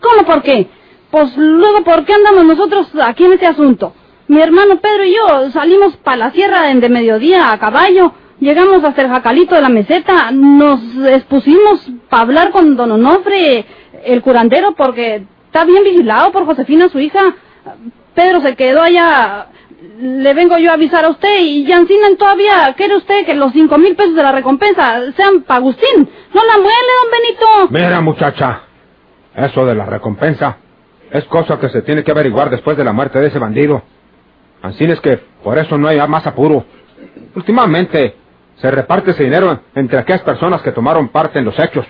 ¿Cómo 0.00 0.26
por 0.26 0.42
qué? 0.42 0.68
Pues 1.10 1.36
luego, 1.36 1.84
¿por 1.84 2.04
qué 2.04 2.14
andamos 2.14 2.44
nosotros 2.44 2.90
aquí 3.02 3.24
en 3.24 3.34
este 3.34 3.46
asunto? 3.46 3.94
Mi 4.28 4.42
hermano 4.42 4.78
Pedro 4.80 5.04
y 5.04 5.16
yo 5.16 5.50
salimos 5.52 5.96
para 5.96 6.18
la 6.18 6.30
sierra 6.32 6.74
de 6.74 6.88
mediodía 6.90 7.50
a 7.50 7.58
caballo, 7.58 8.12
llegamos 8.40 8.84
hasta 8.84 9.00
el 9.00 9.08
jacalito 9.08 9.54
de 9.54 9.62
la 9.62 9.70
meseta, 9.70 10.30
nos 10.30 10.80
expusimos 11.06 11.90
para 12.10 12.24
hablar 12.24 12.50
con 12.50 12.76
don 12.76 12.92
Onofre, 12.92 13.64
el 14.04 14.20
curandero, 14.20 14.74
porque 14.76 15.24
está 15.46 15.64
bien 15.64 15.82
vigilado 15.82 16.30
por 16.30 16.44
Josefina, 16.44 16.90
su 16.90 16.98
hija. 16.98 17.36
Pedro 18.14 18.42
se 18.42 18.54
quedó 18.54 18.82
allá, 18.82 19.46
le 19.98 20.34
vengo 20.34 20.58
yo 20.58 20.72
a 20.72 20.74
avisar 20.74 21.06
a 21.06 21.08
usted 21.08 21.40
y 21.40 21.64
Yancina 21.64 22.08
todavía, 22.18 22.74
¿quiere 22.76 22.96
usted 22.96 23.24
que 23.24 23.34
los 23.34 23.52
cinco 23.54 23.78
mil 23.78 23.96
pesos 23.96 24.14
de 24.14 24.22
la 24.22 24.32
recompensa 24.32 25.10
sean 25.16 25.40
para 25.40 25.60
Agustín? 25.60 26.06
No 26.34 26.44
la 26.44 26.58
muele, 26.58 26.92
don 27.02 27.10
Benito. 27.10 27.46
Mira, 27.70 28.00
muchacha, 28.02 28.60
eso 29.34 29.64
de 29.64 29.74
la 29.74 29.86
recompensa 29.86 30.58
es 31.10 31.24
cosa 31.24 31.58
que 31.58 31.70
se 31.70 31.80
tiene 31.80 32.04
que 32.04 32.10
averiguar 32.10 32.50
después 32.50 32.76
de 32.76 32.84
la 32.84 32.92
muerte 32.92 33.18
de 33.20 33.28
ese 33.28 33.38
bandido. 33.38 33.82
Así 34.62 34.84
es 34.84 35.00
que 35.00 35.20
por 35.42 35.58
eso 35.58 35.78
no 35.78 35.88
hay 35.88 35.98
más 36.08 36.26
apuro. 36.26 36.64
Últimamente 37.34 38.14
se 38.56 38.70
reparte 38.70 39.12
ese 39.12 39.24
dinero 39.24 39.60
entre 39.74 39.98
aquellas 39.98 40.22
personas 40.22 40.62
que 40.62 40.72
tomaron 40.72 41.08
parte 41.08 41.38
en 41.38 41.44
los 41.44 41.58
hechos. 41.58 41.86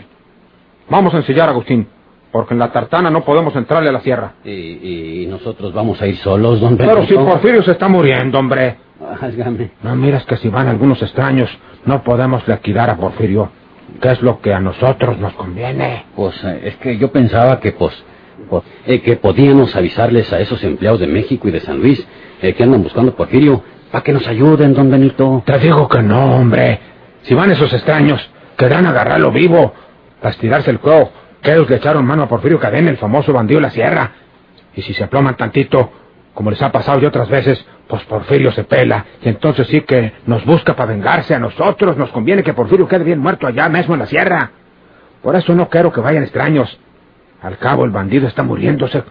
Vamos 0.90 1.14
a 1.14 1.18
ensillar, 1.18 1.48
Agustín, 1.48 1.86
porque 2.30 2.54
en 2.54 2.60
la 2.60 2.70
tartana 2.72 3.10
no 3.10 3.24
podemos 3.24 3.54
entrarle 3.56 3.88
a 3.88 3.92
la 3.92 4.00
sierra. 4.00 4.34
Y, 4.44 5.22
y 5.22 5.26
nosotros 5.26 5.72
vamos 5.72 6.00
a 6.00 6.06
ir 6.06 6.16
solos, 6.16 6.60
don 6.60 6.76
Pero 6.76 7.04
si 7.06 7.14
Benito. 7.14 7.26
Porfirio 7.26 7.62
se 7.62 7.72
está 7.72 7.88
muriendo, 7.88 8.38
hombre. 8.38 8.76
Válgame. 9.20 9.70
No 9.82 9.94
miras 9.96 10.24
que 10.26 10.36
si 10.36 10.48
van 10.48 10.68
algunos 10.68 11.00
extraños, 11.02 11.50
no 11.84 12.02
podemos 12.02 12.46
liquidar 12.48 12.90
a 12.90 12.96
Porfirio. 12.96 13.50
¿Qué 14.00 14.10
es 14.10 14.20
lo 14.22 14.40
que 14.40 14.52
a 14.52 14.60
nosotros 14.60 15.18
nos 15.18 15.32
conviene? 15.34 16.04
Pues 16.14 16.42
eh, 16.44 16.60
es 16.64 16.76
que 16.76 16.98
yo 16.98 17.10
pensaba 17.10 17.58
que, 17.60 17.72
pues, 17.72 17.94
pues, 18.50 18.62
eh, 18.86 19.00
que 19.00 19.16
podíamos 19.16 19.74
avisarles 19.74 20.30
a 20.32 20.40
esos 20.40 20.62
empleados 20.62 21.00
de 21.00 21.06
México 21.06 21.48
y 21.48 21.52
de 21.52 21.60
San 21.60 21.78
Luis 21.78 22.06
eh, 22.40 22.54
que 22.54 22.62
andan 22.62 22.82
buscando 22.82 23.14
Porfirio 23.14 23.62
para 23.90 24.04
que 24.04 24.12
nos 24.12 24.26
ayuden, 24.26 24.74
don 24.74 24.90
Benito. 24.90 25.42
Te 25.44 25.58
digo 25.58 25.88
que 25.88 26.02
no, 26.02 26.36
hombre. 26.36 26.80
Si 27.22 27.34
van 27.34 27.50
esos 27.50 27.72
extraños, 27.72 28.20
querrán 28.56 28.86
agarrarlo 28.86 29.30
vivo, 29.30 29.72
para 30.20 30.30
estirarse 30.30 30.70
el 30.70 30.80
cuello, 30.80 31.10
que 31.42 31.52
ellos 31.52 31.68
le 31.70 31.76
echaron 31.76 32.04
mano 32.04 32.24
a 32.24 32.28
Porfirio 32.28 32.58
Cadena, 32.58 32.90
el 32.90 32.96
famoso 32.96 33.32
bandido 33.32 33.58
de 33.58 33.66
la 33.66 33.70
sierra. 33.70 34.12
Y 34.74 34.82
si 34.82 34.94
se 34.94 35.04
aploman 35.04 35.36
tantito, 35.36 35.90
como 36.34 36.50
les 36.50 36.60
ha 36.62 36.70
pasado 36.70 37.00
ya 37.00 37.08
otras 37.08 37.28
veces, 37.28 37.64
pues 37.86 38.02
Porfirio 38.04 38.52
se 38.52 38.64
pela, 38.64 39.04
y 39.22 39.28
entonces 39.28 39.66
sí 39.68 39.80
que 39.82 40.12
nos 40.26 40.44
busca 40.44 40.76
para 40.76 40.92
vengarse 40.92 41.34
a 41.34 41.38
nosotros. 41.38 41.96
Nos 41.96 42.10
conviene 42.10 42.42
que 42.42 42.52
Porfirio 42.52 42.86
quede 42.86 43.04
bien 43.04 43.18
muerto 43.18 43.46
allá 43.46 43.68
mismo 43.68 43.94
en 43.94 44.00
la 44.00 44.06
sierra. 44.06 44.50
Por 45.22 45.34
eso 45.36 45.54
no 45.54 45.68
quiero 45.68 45.92
que 45.92 46.00
vayan 46.00 46.22
extraños. 46.22 46.78
Al 47.42 47.56
cabo, 47.58 47.84
el 47.84 47.90
bandido 47.90 48.26
está 48.26 48.42
muriéndose, 48.42 49.02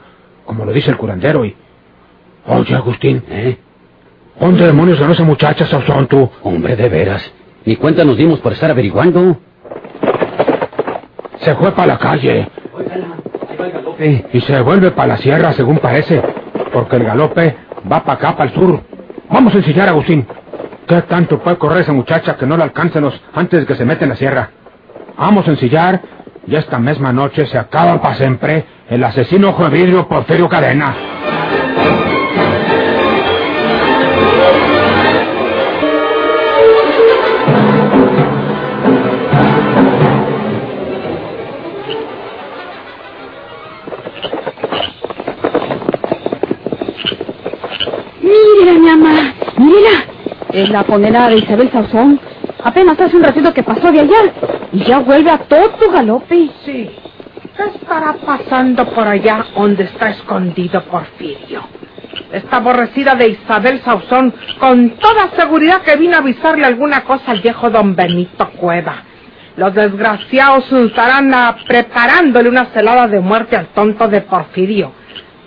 como 0.46 0.65
lo 0.65 0.72
dice 0.72 0.89
el 0.91 0.98
curandero, 0.98 1.46
y... 1.46 1.55
Oye, 2.48 2.75
Agustín, 2.75 3.24
¿Eh? 3.30 3.58
¿dónde 4.39 4.66
demonios 4.66 5.00
ganó 5.00 5.13
esa 5.13 5.24
muchacha, 5.24 5.66
Sauzón, 5.66 6.08
tú? 6.08 6.30
Hombre, 6.44 6.75
de 6.75 6.88
veras. 6.89 7.32
Ni 7.66 7.75
cuenta 7.75 8.06
nos 8.06 8.18
dimos 8.18 8.39
por 8.39 8.54
estar 8.54 8.72
averiguando. 8.72 9.38
Se 11.42 11.54
fue 11.56 11.72
para 11.74 11.88
la 11.88 11.98
calle. 11.98 12.48
Y 14.32 14.42
se 14.42 14.62
vuelve 14.62 14.92
para 14.92 15.10
la 15.10 15.18
sierra, 15.18 15.51
según 15.54 15.80
parece. 15.80 16.22
Porque 16.72 16.96
el 16.96 17.04
galope 17.04 17.56
va 17.92 18.04
para 18.04 18.13
acá, 18.13 18.38
para 18.38 18.50
el 18.50 18.56
sur. 18.56 18.82
Vamos 19.30 19.54
a 19.54 19.58
ensillar, 19.58 19.89
Agustín. 19.89 20.25
¿Qué 20.88 21.01
tanto 21.01 21.39
puede 21.39 21.58
correr 21.58 21.82
esa 21.82 21.92
muchacha 21.92 22.38
que 22.38 22.46
no 22.46 22.56
la 22.56 22.63
alcáncenos 22.63 23.20
antes 23.34 23.62
de 23.62 23.66
que 23.66 23.75
se 23.75 23.84
mete 23.84 24.06
en 24.06 24.10
la 24.12 24.16
sierra? 24.16 24.51
Vamos 25.18 25.46
a 25.48 25.51
ensillar 25.51 26.01
y 26.48 26.56
esta 26.56 26.80
misma 26.80 27.12
noche 27.12 27.46
se 27.48 27.58
acaba 27.58 28.01
para 28.01 28.16
siempre 28.16 28.63
el 28.89 29.04
asesino 29.04 29.50
ojo 29.50 29.66
de 29.66 29.77
vidrio 29.77 30.08
Porfirio 30.08 30.48
Cadena. 30.48 30.96
La 50.69 50.83
condenada 50.83 51.29
de 51.29 51.38
Isabel 51.38 51.71
Sauzón. 51.71 52.19
Apenas 52.63 53.00
hace 53.00 53.15
un 53.15 53.24
ratito 53.24 53.53
que 53.53 53.63
pasó 53.63 53.91
de 53.91 54.01
allá. 54.01 54.33
Y 54.74 54.83
ya 54.83 55.00
vuelve 55.00 55.29
a 55.29 55.38
todo 55.39 55.91
galope. 55.91 56.50
Sí. 56.65 56.89
¿Qué 57.55 57.63
estará 57.75 58.13
pasando 58.25 58.86
por 58.93 59.07
allá 59.07 59.45
donde 59.55 59.86
está 59.86 60.09
escondido 60.09 60.83
Porfirio? 60.86 61.62
Esta 62.31 62.57
aborrecida 62.57 63.15
de 63.15 63.29
Isabel 63.29 63.81
Sauzón, 63.83 64.33
con 64.59 64.91
toda 64.97 65.31
seguridad 65.36 65.81
que 65.81 65.95
vino 65.95 66.15
a 66.15 66.19
avisarle 66.19 66.65
alguna 66.65 67.03
cosa 67.03 67.31
al 67.31 67.41
viejo 67.41 67.69
don 67.69 67.95
Benito 67.95 68.50
Cueva. 68.51 69.03
Los 69.55 69.74
desgraciados 69.74 70.71
estarán 70.71 71.33
preparándole 71.67 72.50
una 72.50 72.65
celada 72.67 73.07
de 73.07 73.19
muerte 73.19 73.55
al 73.55 73.67
tonto 73.67 74.07
de 74.07 74.21
Porfirio. 74.21 74.91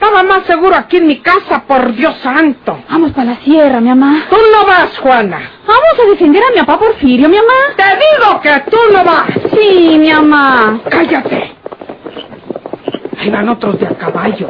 Estaba 0.00 0.22
más 0.22 0.46
seguro 0.46 0.74
aquí 0.76 0.96
en 0.96 1.06
mi 1.08 1.18
casa, 1.18 1.62
por 1.68 1.92
Dios 1.94 2.16
santo. 2.22 2.84
Vamos 2.88 3.12
para 3.12 3.32
la 3.32 3.36
sierra, 3.40 3.82
mi 3.82 3.90
mamá. 3.90 4.24
Tú 4.30 4.36
no 4.50 4.66
vas, 4.66 4.98
Juana. 4.98 5.38
Vamos 5.66 6.00
a 6.02 6.10
defender 6.10 6.42
a 6.42 6.50
mi 6.52 6.56
papá 6.60 6.78
Porfirio, 6.78 7.28
mi 7.28 7.36
mamá. 7.36 7.76
Te 7.76 7.84
digo 7.84 8.40
que 8.40 8.70
tú 8.70 8.78
no 8.94 9.04
vas. 9.04 9.28
Sí, 9.52 9.98
mi 9.98 10.10
mamá. 10.10 10.80
¡Cállate! 10.88 11.52
Ahí 13.18 13.28
van 13.28 13.50
otros 13.50 13.78
de 13.78 13.88
a 13.88 13.90
caballo. 13.90 14.46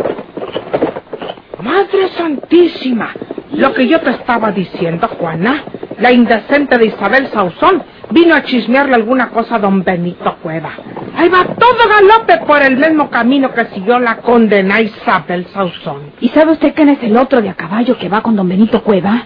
Madre 1.60 2.08
Santísima, 2.16 3.12
lo 3.50 3.74
que 3.74 3.88
yo 3.88 4.00
te 4.02 4.10
estaba 4.10 4.52
diciendo, 4.52 5.08
Juana, 5.18 5.64
la 5.98 6.12
indecente 6.12 6.78
de 6.78 6.86
Isabel 6.86 7.26
Sauzón 7.26 7.82
vino 8.10 8.36
a 8.36 8.44
chismearle 8.44 8.94
alguna 8.94 9.30
cosa 9.30 9.56
a 9.56 9.58
don 9.58 9.82
Benito 9.82 10.36
Cueva. 10.44 10.70
Ahí 11.20 11.28
va 11.28 11.44
todo 11.44 11.86
galope 11.86 12.38
por 12.46 12.62
el 12.62 12.78
mismo 12.78 13.10
camino 13.10 13.52
que 13.52 13.66
siguió 13.74 13.98
la 13.98 14.22
condena 14.22 14.80
Isabel 14.80 15.46
Sauzón. 15.52 16.12
¿Y 16.18 16.30
sabe 16.30 16.52
usted 16.52 16.72
quién 16.74 16.88
es 16.88 17.02
el 17.02 17.14
otro 17.14 17.42
de 17.42 17.50
a 17.50 17.54
caballo 17.54 17.98
que 17.98 18.08
va 18.08 18.22
con 18.22 18.36
don 18.36 18.48
Benito 18.48 18.82
Cueva? 18.82 19.24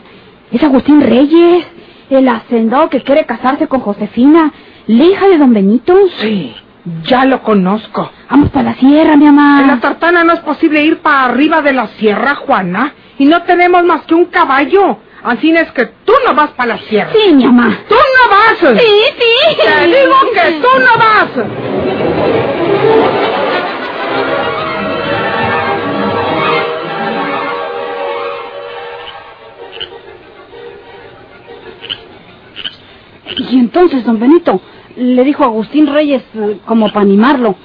Es 0.50 0.60
Agustín 0.64 1.00
Reyes, 1.00 1.64
el 2.10 2.28
hacendado 2.28 2.90
que 2.90 3.00
quiere 3.02 3.24
casarse 3.26 3.68
con 3.68 3.78
Josefina, 3.78 4.52
la 4.88 5.04
hija 5.04 5.28
de 5.28 5.38
don 5.38 5.54
Benito. 5.54 5.96
Sí, 6.18 6.52
ya 7.04 7.24
lo 7.26 7.42
conozco. 7.42 8.10
Vamos 8.28 8.50
para 8.50 8.70
la 8.70 8.74
sierra, 8.74 9.16
mi 9.16 9.26
mamá. 9.26 9.60
En 9.60 9.68
la 9.68 9.78
tartana 9.78 10.24
no 10.24 10.32
es 10.32 10.40
posible 10.40 10.82
ir 10.84 10.98
para 10.98 11.26
arriba 11.26 11.62
de 11.62 11.74
la 11.74 11.86
sierra, 11.86 12.34
Juana. 12.34 12.92
Y 13.18 13.26
no 13.26 13.44
tenemos 13.44 13.84
más 13.84 14.02
que 14.02 14.14
un 14.16 14.24
caballo. 14.24 14.98
Así 15.22 15.50
es 15.52 15.70
que 15.70 15.86
tú 16.04 16.12
no 16.26 16.34
vas 16.34 16.50
para 16.50 16.74
la 16.74 16.82
sierra. 16.82 17.10
Sí, 17.14 17.32
mi 17.32 17.46
mamá. 17.46 17.78
¡Tú 17.88 17.94
no 17.94 18.30
vas! 18.36 18.78
Sí, 18.78 18.92
sí. 19.16 19.56
Te 19.64 19.86
digo 19.86 20.16
que 20.34 20.60
tú 20.60 20.68
no 20.80 20.98
vas. 20.98 21.73
Y 33.36 33.58
entonces, 33.58 34.04
don 34.04 34.18
Benito, 34.18 34.60
le 34.96 35.24
dijo 35.24 35.44
a 35.44 35.46
Agustín 35.46 35.86
Reyes, 35.86 36.22
eh, 36.34 36.58
como 36.64 36.88
para 36.88 37.02
animarlo, 37.02 37.56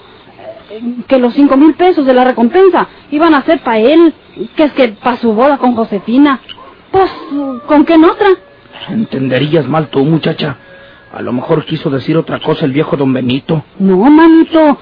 eh, 0.69 0.81
que 1.07 1.17
los 1.17 1.33
cinco 1.33 1.57
mil 1.57 1.75
pesos 1.75 2.05
de 2.05 2.13
la 2.13 2.23
recompensa 2.23 2.87
iban 3.11 3.33
a 3.33 3.43
ser 3.43 3.59
para 3.61 3.79
él, 3.79 4.13
que 4.55 4.63
es 4.63 4.73
que 4.73 4.89
para 4.89 5.17
su 5.17 5.33
boda 5.33 5.57
con 5.57 5.75
Josefina. 5.75 6.39
Pues, 6.91 7.11
¿con 7.67 7.85
qué 7.85 7.95
otra? 7.95 8.29
Entenderías 8.89 9.67
mal 9.67 9.89
tú, 9.89 10.03
muchacha. 10.03 10.57
A 11.11 11.21
lo 11.21 11.33
mejor 11.33 11.65
quiso 11.65 11.89
decir 11.89 12.17
otra 12.17 12.39
cosa 12.39 12.65
el 12.65 12.71
viejo 12.71 12.95
don 12.95 13.11
Benito. 13.11 13.63
No, 13.79 13.97
manito, 13.97 14.77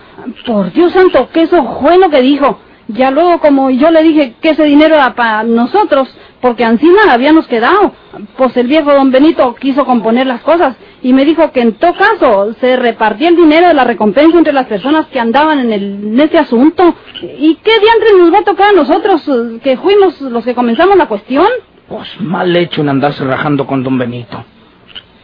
por 0.45 0.71
Dios 0.73 0.91
santo, 0.91 1.29
que 1.31 1.43
eso 1.43 1.79
fue 1.81 1.97
lo 1.97 2.09
que 2.09 2.21
dijo. 2.21 2.59
Ya 2.89 3.11
luego, 3.11 3.39
como 3.39 3.69
yo 3.69 3.91
le 3.91 4.01
dije 4.01 4.35
que 4.41 4.51
ese 4.51 4.63
dinero 4.63 4.95
era 4.95 5.13
para 5.13 5.43
nosotros, 5.43 6.09
porque 6.41 6.63
encima 6.63 7.01
habíamos 7.09 7.45
quedado, 7.47 7.93
pues 8.37 8.55
el 8.55 8.67
viejo 8.67 8.93
don 8.93 9.11
Benito 9.11 9.55
quiso 9.55 9.85
componer 9.85 10.25
las 10.27 10.41
cosas 10.41 10.75
y 11.01 11.11
me 11.11 11.25
dijo 11.25 11.51
que 11.51 11.61
en 11.61 11.73
todo 11.73 11.93
caso 11.95 12.53
se 12.61 12.77
repartía 12.77 13.29
el 13.29 13.35
dinero 13.35 13.67
de 13.67 13.73
la 13.73 13.83
recompensa 13.83 14.37
entre 14.37 14.53
las 14.53 14.67
personas 14.67 15.07
que 15.07 15.19
andaban 15.19 15.59
en, 15.59 15.73
el, 15.73 15.83
en 15.83 16.19
este 16.19 16.37
asunto. 16.37 16.95
¿Y 17.21 17.55
qué 17.55 17.79
diantres 17.79 18.13
nos 18.19 18.33
va 18.33 18.39
a 18.39 18.43
tocar 18.43 18.69
a 18.69 18.77
nosotros, 18.77 19.27
eh, 19.27 19.59
que 19.61 19.77
fuimos 19.77 20.21
los 20.21 20.45
que 20.45 20.55
comenzamos 20.55 20.97
la 20.97 21.07
cuestión? 21.07 21.47
Pues 21.89 22.07
mal 22.19 22.55
hecho 22.55 22.81
en 22.81 22.89
andarse 22.89 23.23
rajando 23.23 23.67
con 23.67 23.83
don 23.83 23.97
Benito. 23.97 24.45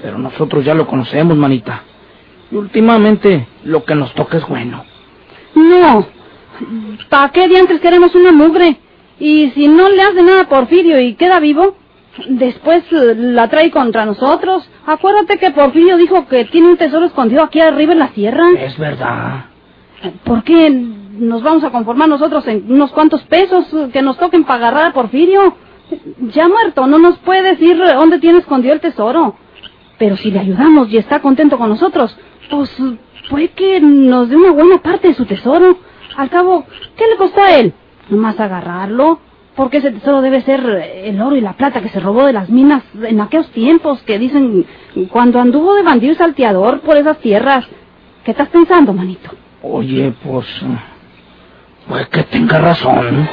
Pero 0.03 0.17
nosotros 0.19 0.65
ya 0.65 0.74
lo 0.75 0.86
conocemos, 0.86 1.38
manita. 1.38 1.81
Y 2.51 2.55
últimamente 2.55 3.48
lo 3.63 3.86
que 3.86 3.95
nos 3.95 4.13
toca 4.13 4.38
es 4.38 4.48
bueno. 4.48 4.83
No, 5.55 6.05
¿para 7.10 7.31
qué 7.31 7.48
diantres 7.48 7.79
queremos 7.79 8.13
una 8.13 8.33
mugre? 8.33 8.77
Y 9.17 9.51
si 9.51 9.69
no 9.69 9.88
le 9.88 10.01
hace 10.01 10.22
nada 10.22 10.41
a 10.41 10.50
Porfirio 10.50 11.00
y 11.00 11.13
queda 11.13 11.39
vivo, 11.39 11.77
después 12.27 12.83
eh, 12.91 13.15
la 13.15 13.48
trae 13.48 13.72
contra 13.72 14.05
nosotros. 14.05 14.69
Acuérdate 14.86 15.38
que 15.38 15.51
Porfirio 15.51 15.95
dijo 15.95 16.27
que 16.27 16.43
tiene 16.45 16.67
un 16.67 16.77
tesoro 16.77 17.05
escondido 17.05 17.41
aquí 17.41 17.62
arriba 17.62 17.93
en 17.93 18.00
la 18.00 18.10
sierra. 18.10 18.50
Es 18.60 18.77
verdad. 18.77 19.45
¿Por 20.25 20.43
qué 20.43 20.69
nos 20.69 21.43
vamos 21.43 21.63
a 21.63 21.69
conformar 21.69 22.10
nosotros 22.10 22.45
en 22.48 22.69
unos 22.69 22.91
cuantos 22.91 23.24
pesos 23.24 23.65
que 23.93 24.01
nos 24.01 24.17
toquen 24.17 24.43
para 24.43 24.67
agarrar 24.67 24.86
a 24.88 24.93
Porfirio? 24.93 25.55
Ya 26.33 26.50
muerto, 26.50 26.88
no 26.88 26.98
nos 26.98 27.17
puede 27.19 27.55
decir 27.55 27.77
dónde 27.77 28.19
tiene 28.19 28.39
escondido 28.39 28.74
el 28.74 28.81
tesoro. 28.81 29.38
Pero 29.97 30.17
si 30.17 30.31
le 30.31 30.39
ayudamos 30.39 30.89
y 30.89 30.97
está 30.97 31.21
contento 31.21 31.57
con 31.57 31.69
nosotros, 31.69 32.17
pues 32.50 32.75
puede 33.29 33.50
que 33.50 33.79
nos 33.79 34.29
dé 34.29 34.35
una 34.35 34.51
buena 34.51 34.77
parte 34.79 35.07
de 35.09 35.13
su 35.13 35.25
tesoro. 35.25 35.77
Al 36.17 36.29
cabo, 36.29 36.65
¿qué 36.95 37.07
le 37.07 37.15
costó 37.15 37.41
a 37.41 37.57
él? 37.57 37.73
Nomás 38.09 38.39
agarrarlo. 38.39 39.19
Porque 39.55 39.77
ese 39.77 39.91
tesoro 39.91 40.21
debe 40.21 40.41
ser 40.41 40.62
el 40.65 41.21
oro 41.21 41.36
y 41.36 41.41
la 41.41 41.53
plata 41.53 41.82
que 41.82 41.89
se 41.89 41.99
robó 41.99 42.25
de 42.25 42.34
las 42.34 42.49
minas 42.49 42.84
en 43.03 43.21
aquellos 43.21 43.51
tiempos 43.51 44.01
que 44.01 44.17
dicen 44.17 44.65
cuando 45.12 45.39
anduvo 45.39 45.75
de 45.75 45.84
bandido 45.84 46.13
y 46.13 46.15
salteador 46.15 46.82
por 46.82 46.97
esas 46.97 47.19
tierras. 47.19 47.67
¿Qué 48.25 48.32
estás 48.32 48.49
pensando, 48.49 48.93
manito? 48.93 49.29
Oye, 49.62 50.12
pues... 50.23 50.47
Pues 51.88 52.08
que 52.08 52.23
tenga 52.23 52.60
razón. 52.60 53.27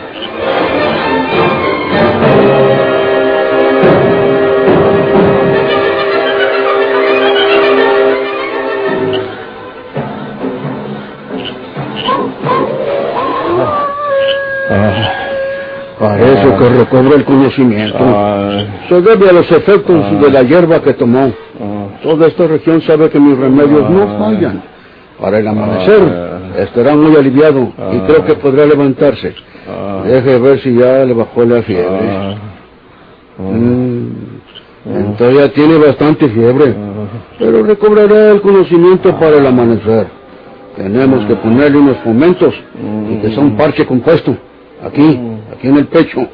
Parece 16.00 16.54
que 16.58 16.68
recobra 16.70 17.14
el 17.16 17.24
conocimiento. 17.24 17.98
Se 18.88 19.02
debe 19.02 19.28
a 19.28 19.32
los 19.32 19.52
efectos 19.52 20.20
de 20.20 20.30
la 20.30 20.42
hierba 20.42 20.80
que 20.80 20.94
tomó. 20.94 21.30
Toda 22.02 22.26
esta 22.28 22.46
región 22.46 22.80
sabe 22.80 23.10
que 23.10 23.20
mis 23.20 23.36
remedios 23.36 23.90
no 23.90 24.18
fallan. 24.18 24.62
Para 25.20 25.38
el 25.38 25.46
amanecer 25.46 26.00
estará 26.58 26.96
muy 26.96 27.14
aliviado 27.14 27.72
y 27.92 27.98
creo 28.00 28.24
que 28.24 28.34
podrá 28.34 28.64
levantarse. 28.64 29.34
Deje 30.06 30.38
ver 30.38 30.60
si 30.60 30.74
ya 30.74 31.04
le 31.04 31.12
bajó 31.12 31.44
la 31.44 31.62
fiebre. 31.62 32.36
Mm, 33.38 34.08
Entonces 34.86 35.36
ya 35.38 35.48
tiene 35.52 35.76
bastante 35.76 36.28
fiebre, 36.30 36.74
pero 37.38 37.62
recobrará 37.62 38.32
el 38.32 38.40
conocimiento 38.40 39.14
para 39.18 39.36
el 39.36 39.46
amanecer. 39.46 40.06
Tenemos 40.76 41.26
que 41.26 41.36
ponerle 41.36 41.78
unos 41.78 41.98
fomentos 41.98 42.54
y 43.10 43.16
que 43.16 43.30
sea 43.34 43.40
un 43.40 43.56
parche 43.56 43.84
compuesto. 43.84 44.34
Aquí, 44.82 45.20
aquí 45.60 45.68
en 45.68 45.76
el 45.76 45.86
pecho, 45.88 46.26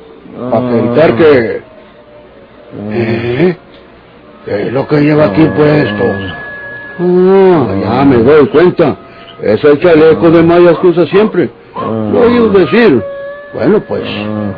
para 0.50 0.78
evitar 0.78 1.16
que... 1.16 1.60
¿Eh? 2.90 3.56
¿Qué 4.44 4.62
es 4.62 4.72
lo 4.72 4.86
que 4.86 5.00
lleva 5.00 5.26
aquí 5.26 5.44
puesto? 5.44 6.04
Ah, 7.00 7.74
ya 7.82 8.04
me 8.04 8.18
doy 8.18 8.46
cuenta. 8.46 8.96
Es 9.42 9.62
el 9.64 9.80
chaleco 9.80 10.30
de 10.30 10.42
mallas 10.44 10.78
que 10.78 10.86
usa 10.86 11.06
siempre. 11.06 11.50
Lo 11.74 12.20
oído 12.20 12.50
decir. 12.50 13.02
Bueno, 13.52 13.82
pues, 13.88 14.02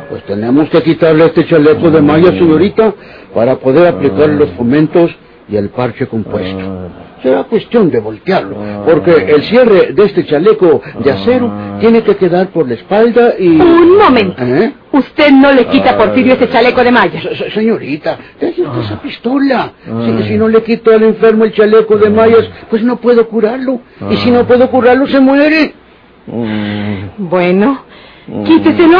pues 0.09 0.23
tenemos 0.25 0.69
que 0.69 0.83
quitarle 0.83 1.25
este 1.25 1.47
chaleco 1.47 1.89
de 1.89 2.01
malla, 2.01 2.29
señorita, 2.31 2.93
para 3.33 3.55
poder 3.55 3.87
aplicar 3.87 4.29
los 4.29 4.49
fomentos 4.51 5.11
y 5.47 5.55
el 5.55 5.69
parche 5.69 6.05
compuesto. 6.05 6.89
Será 7.21 7.43
cuestión 7.43 7.89
de 7.91 7.99
voltearlo, 7.99 8.55
porque 8.85 9.11
el 9.11 9.43
cierre 9.43 9.91
de 9.93 10.03
este 10.05 10.25
chaleco 10.25 10.81
de 11.03 11.11
acero 11.11 11.51
tiene 11.79 12.01
que 12.01 12.15
quedar 12.15 12.47
por 12.47 12.67
la 12.67 12.75
espalda 12.75 13.33
y... 13.37 13.47
Un 13.59 13.97
momento. 13.97 14.41
¿Eh? 14.41 14.73
Usted 14.93 15.31
no 15.31 15.51
le 15.51 15.65
quita 15.65 15.91
a 15.91 15.97
Porfirio 15.97 16.33
ese 16.35 16.47
chaleco 16.49 16.83
de 16.83 16.91
malla. 16.91 17.21
Se- 17.21 17.35
se- 17.35 17.51
Señorita, 17.51 18.17
deje 18.39 18.61
usted 18.61 18.79
esa 18.81 19.01
pistola. 19.01 19.73
Si, 19.85 20.23
si 20.29 20.37
no 20.37 20.47
le 20.47 20.63
quito 20.63 20.91
al 20.91 21.03
enfermo 21.03 21.43
el 21.45 21.53
chaleco 21.53 21.97
de 21.97 22.09
mallas, 22.09 22.49
pues 22.69 22.83
no 22.83 22.95
puedo 22.97 23.27
curarlo. 23.27 23.81
Y 24.09 24.15
si 24.17 24.31
no 24.31 24.45
puedo 24.47 24.69
curarlo, 24.69 25.05
se 25.07 25.19
muere. 25.19 25.73
Bueno, 27.17 27.83
quíteselo. 28.45 28.99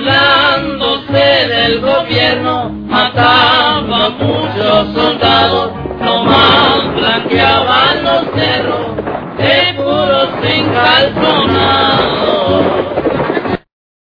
Burlándose 0.00 1.46
del 1.46 1.80
gobierno, 1.82 2.70
mataba 2.88 4.06
a 4.06 4.08
muchos 4.08 4.94
soldados, 4.94 5.72
nomás 6.00 6.94
blanqueaban 6.94 8.02
los 8.02 8.22
cerros 8.34 8.96
de 9.36 9.74
puros 9.76 10.30
encalzonados. 10.42 12.39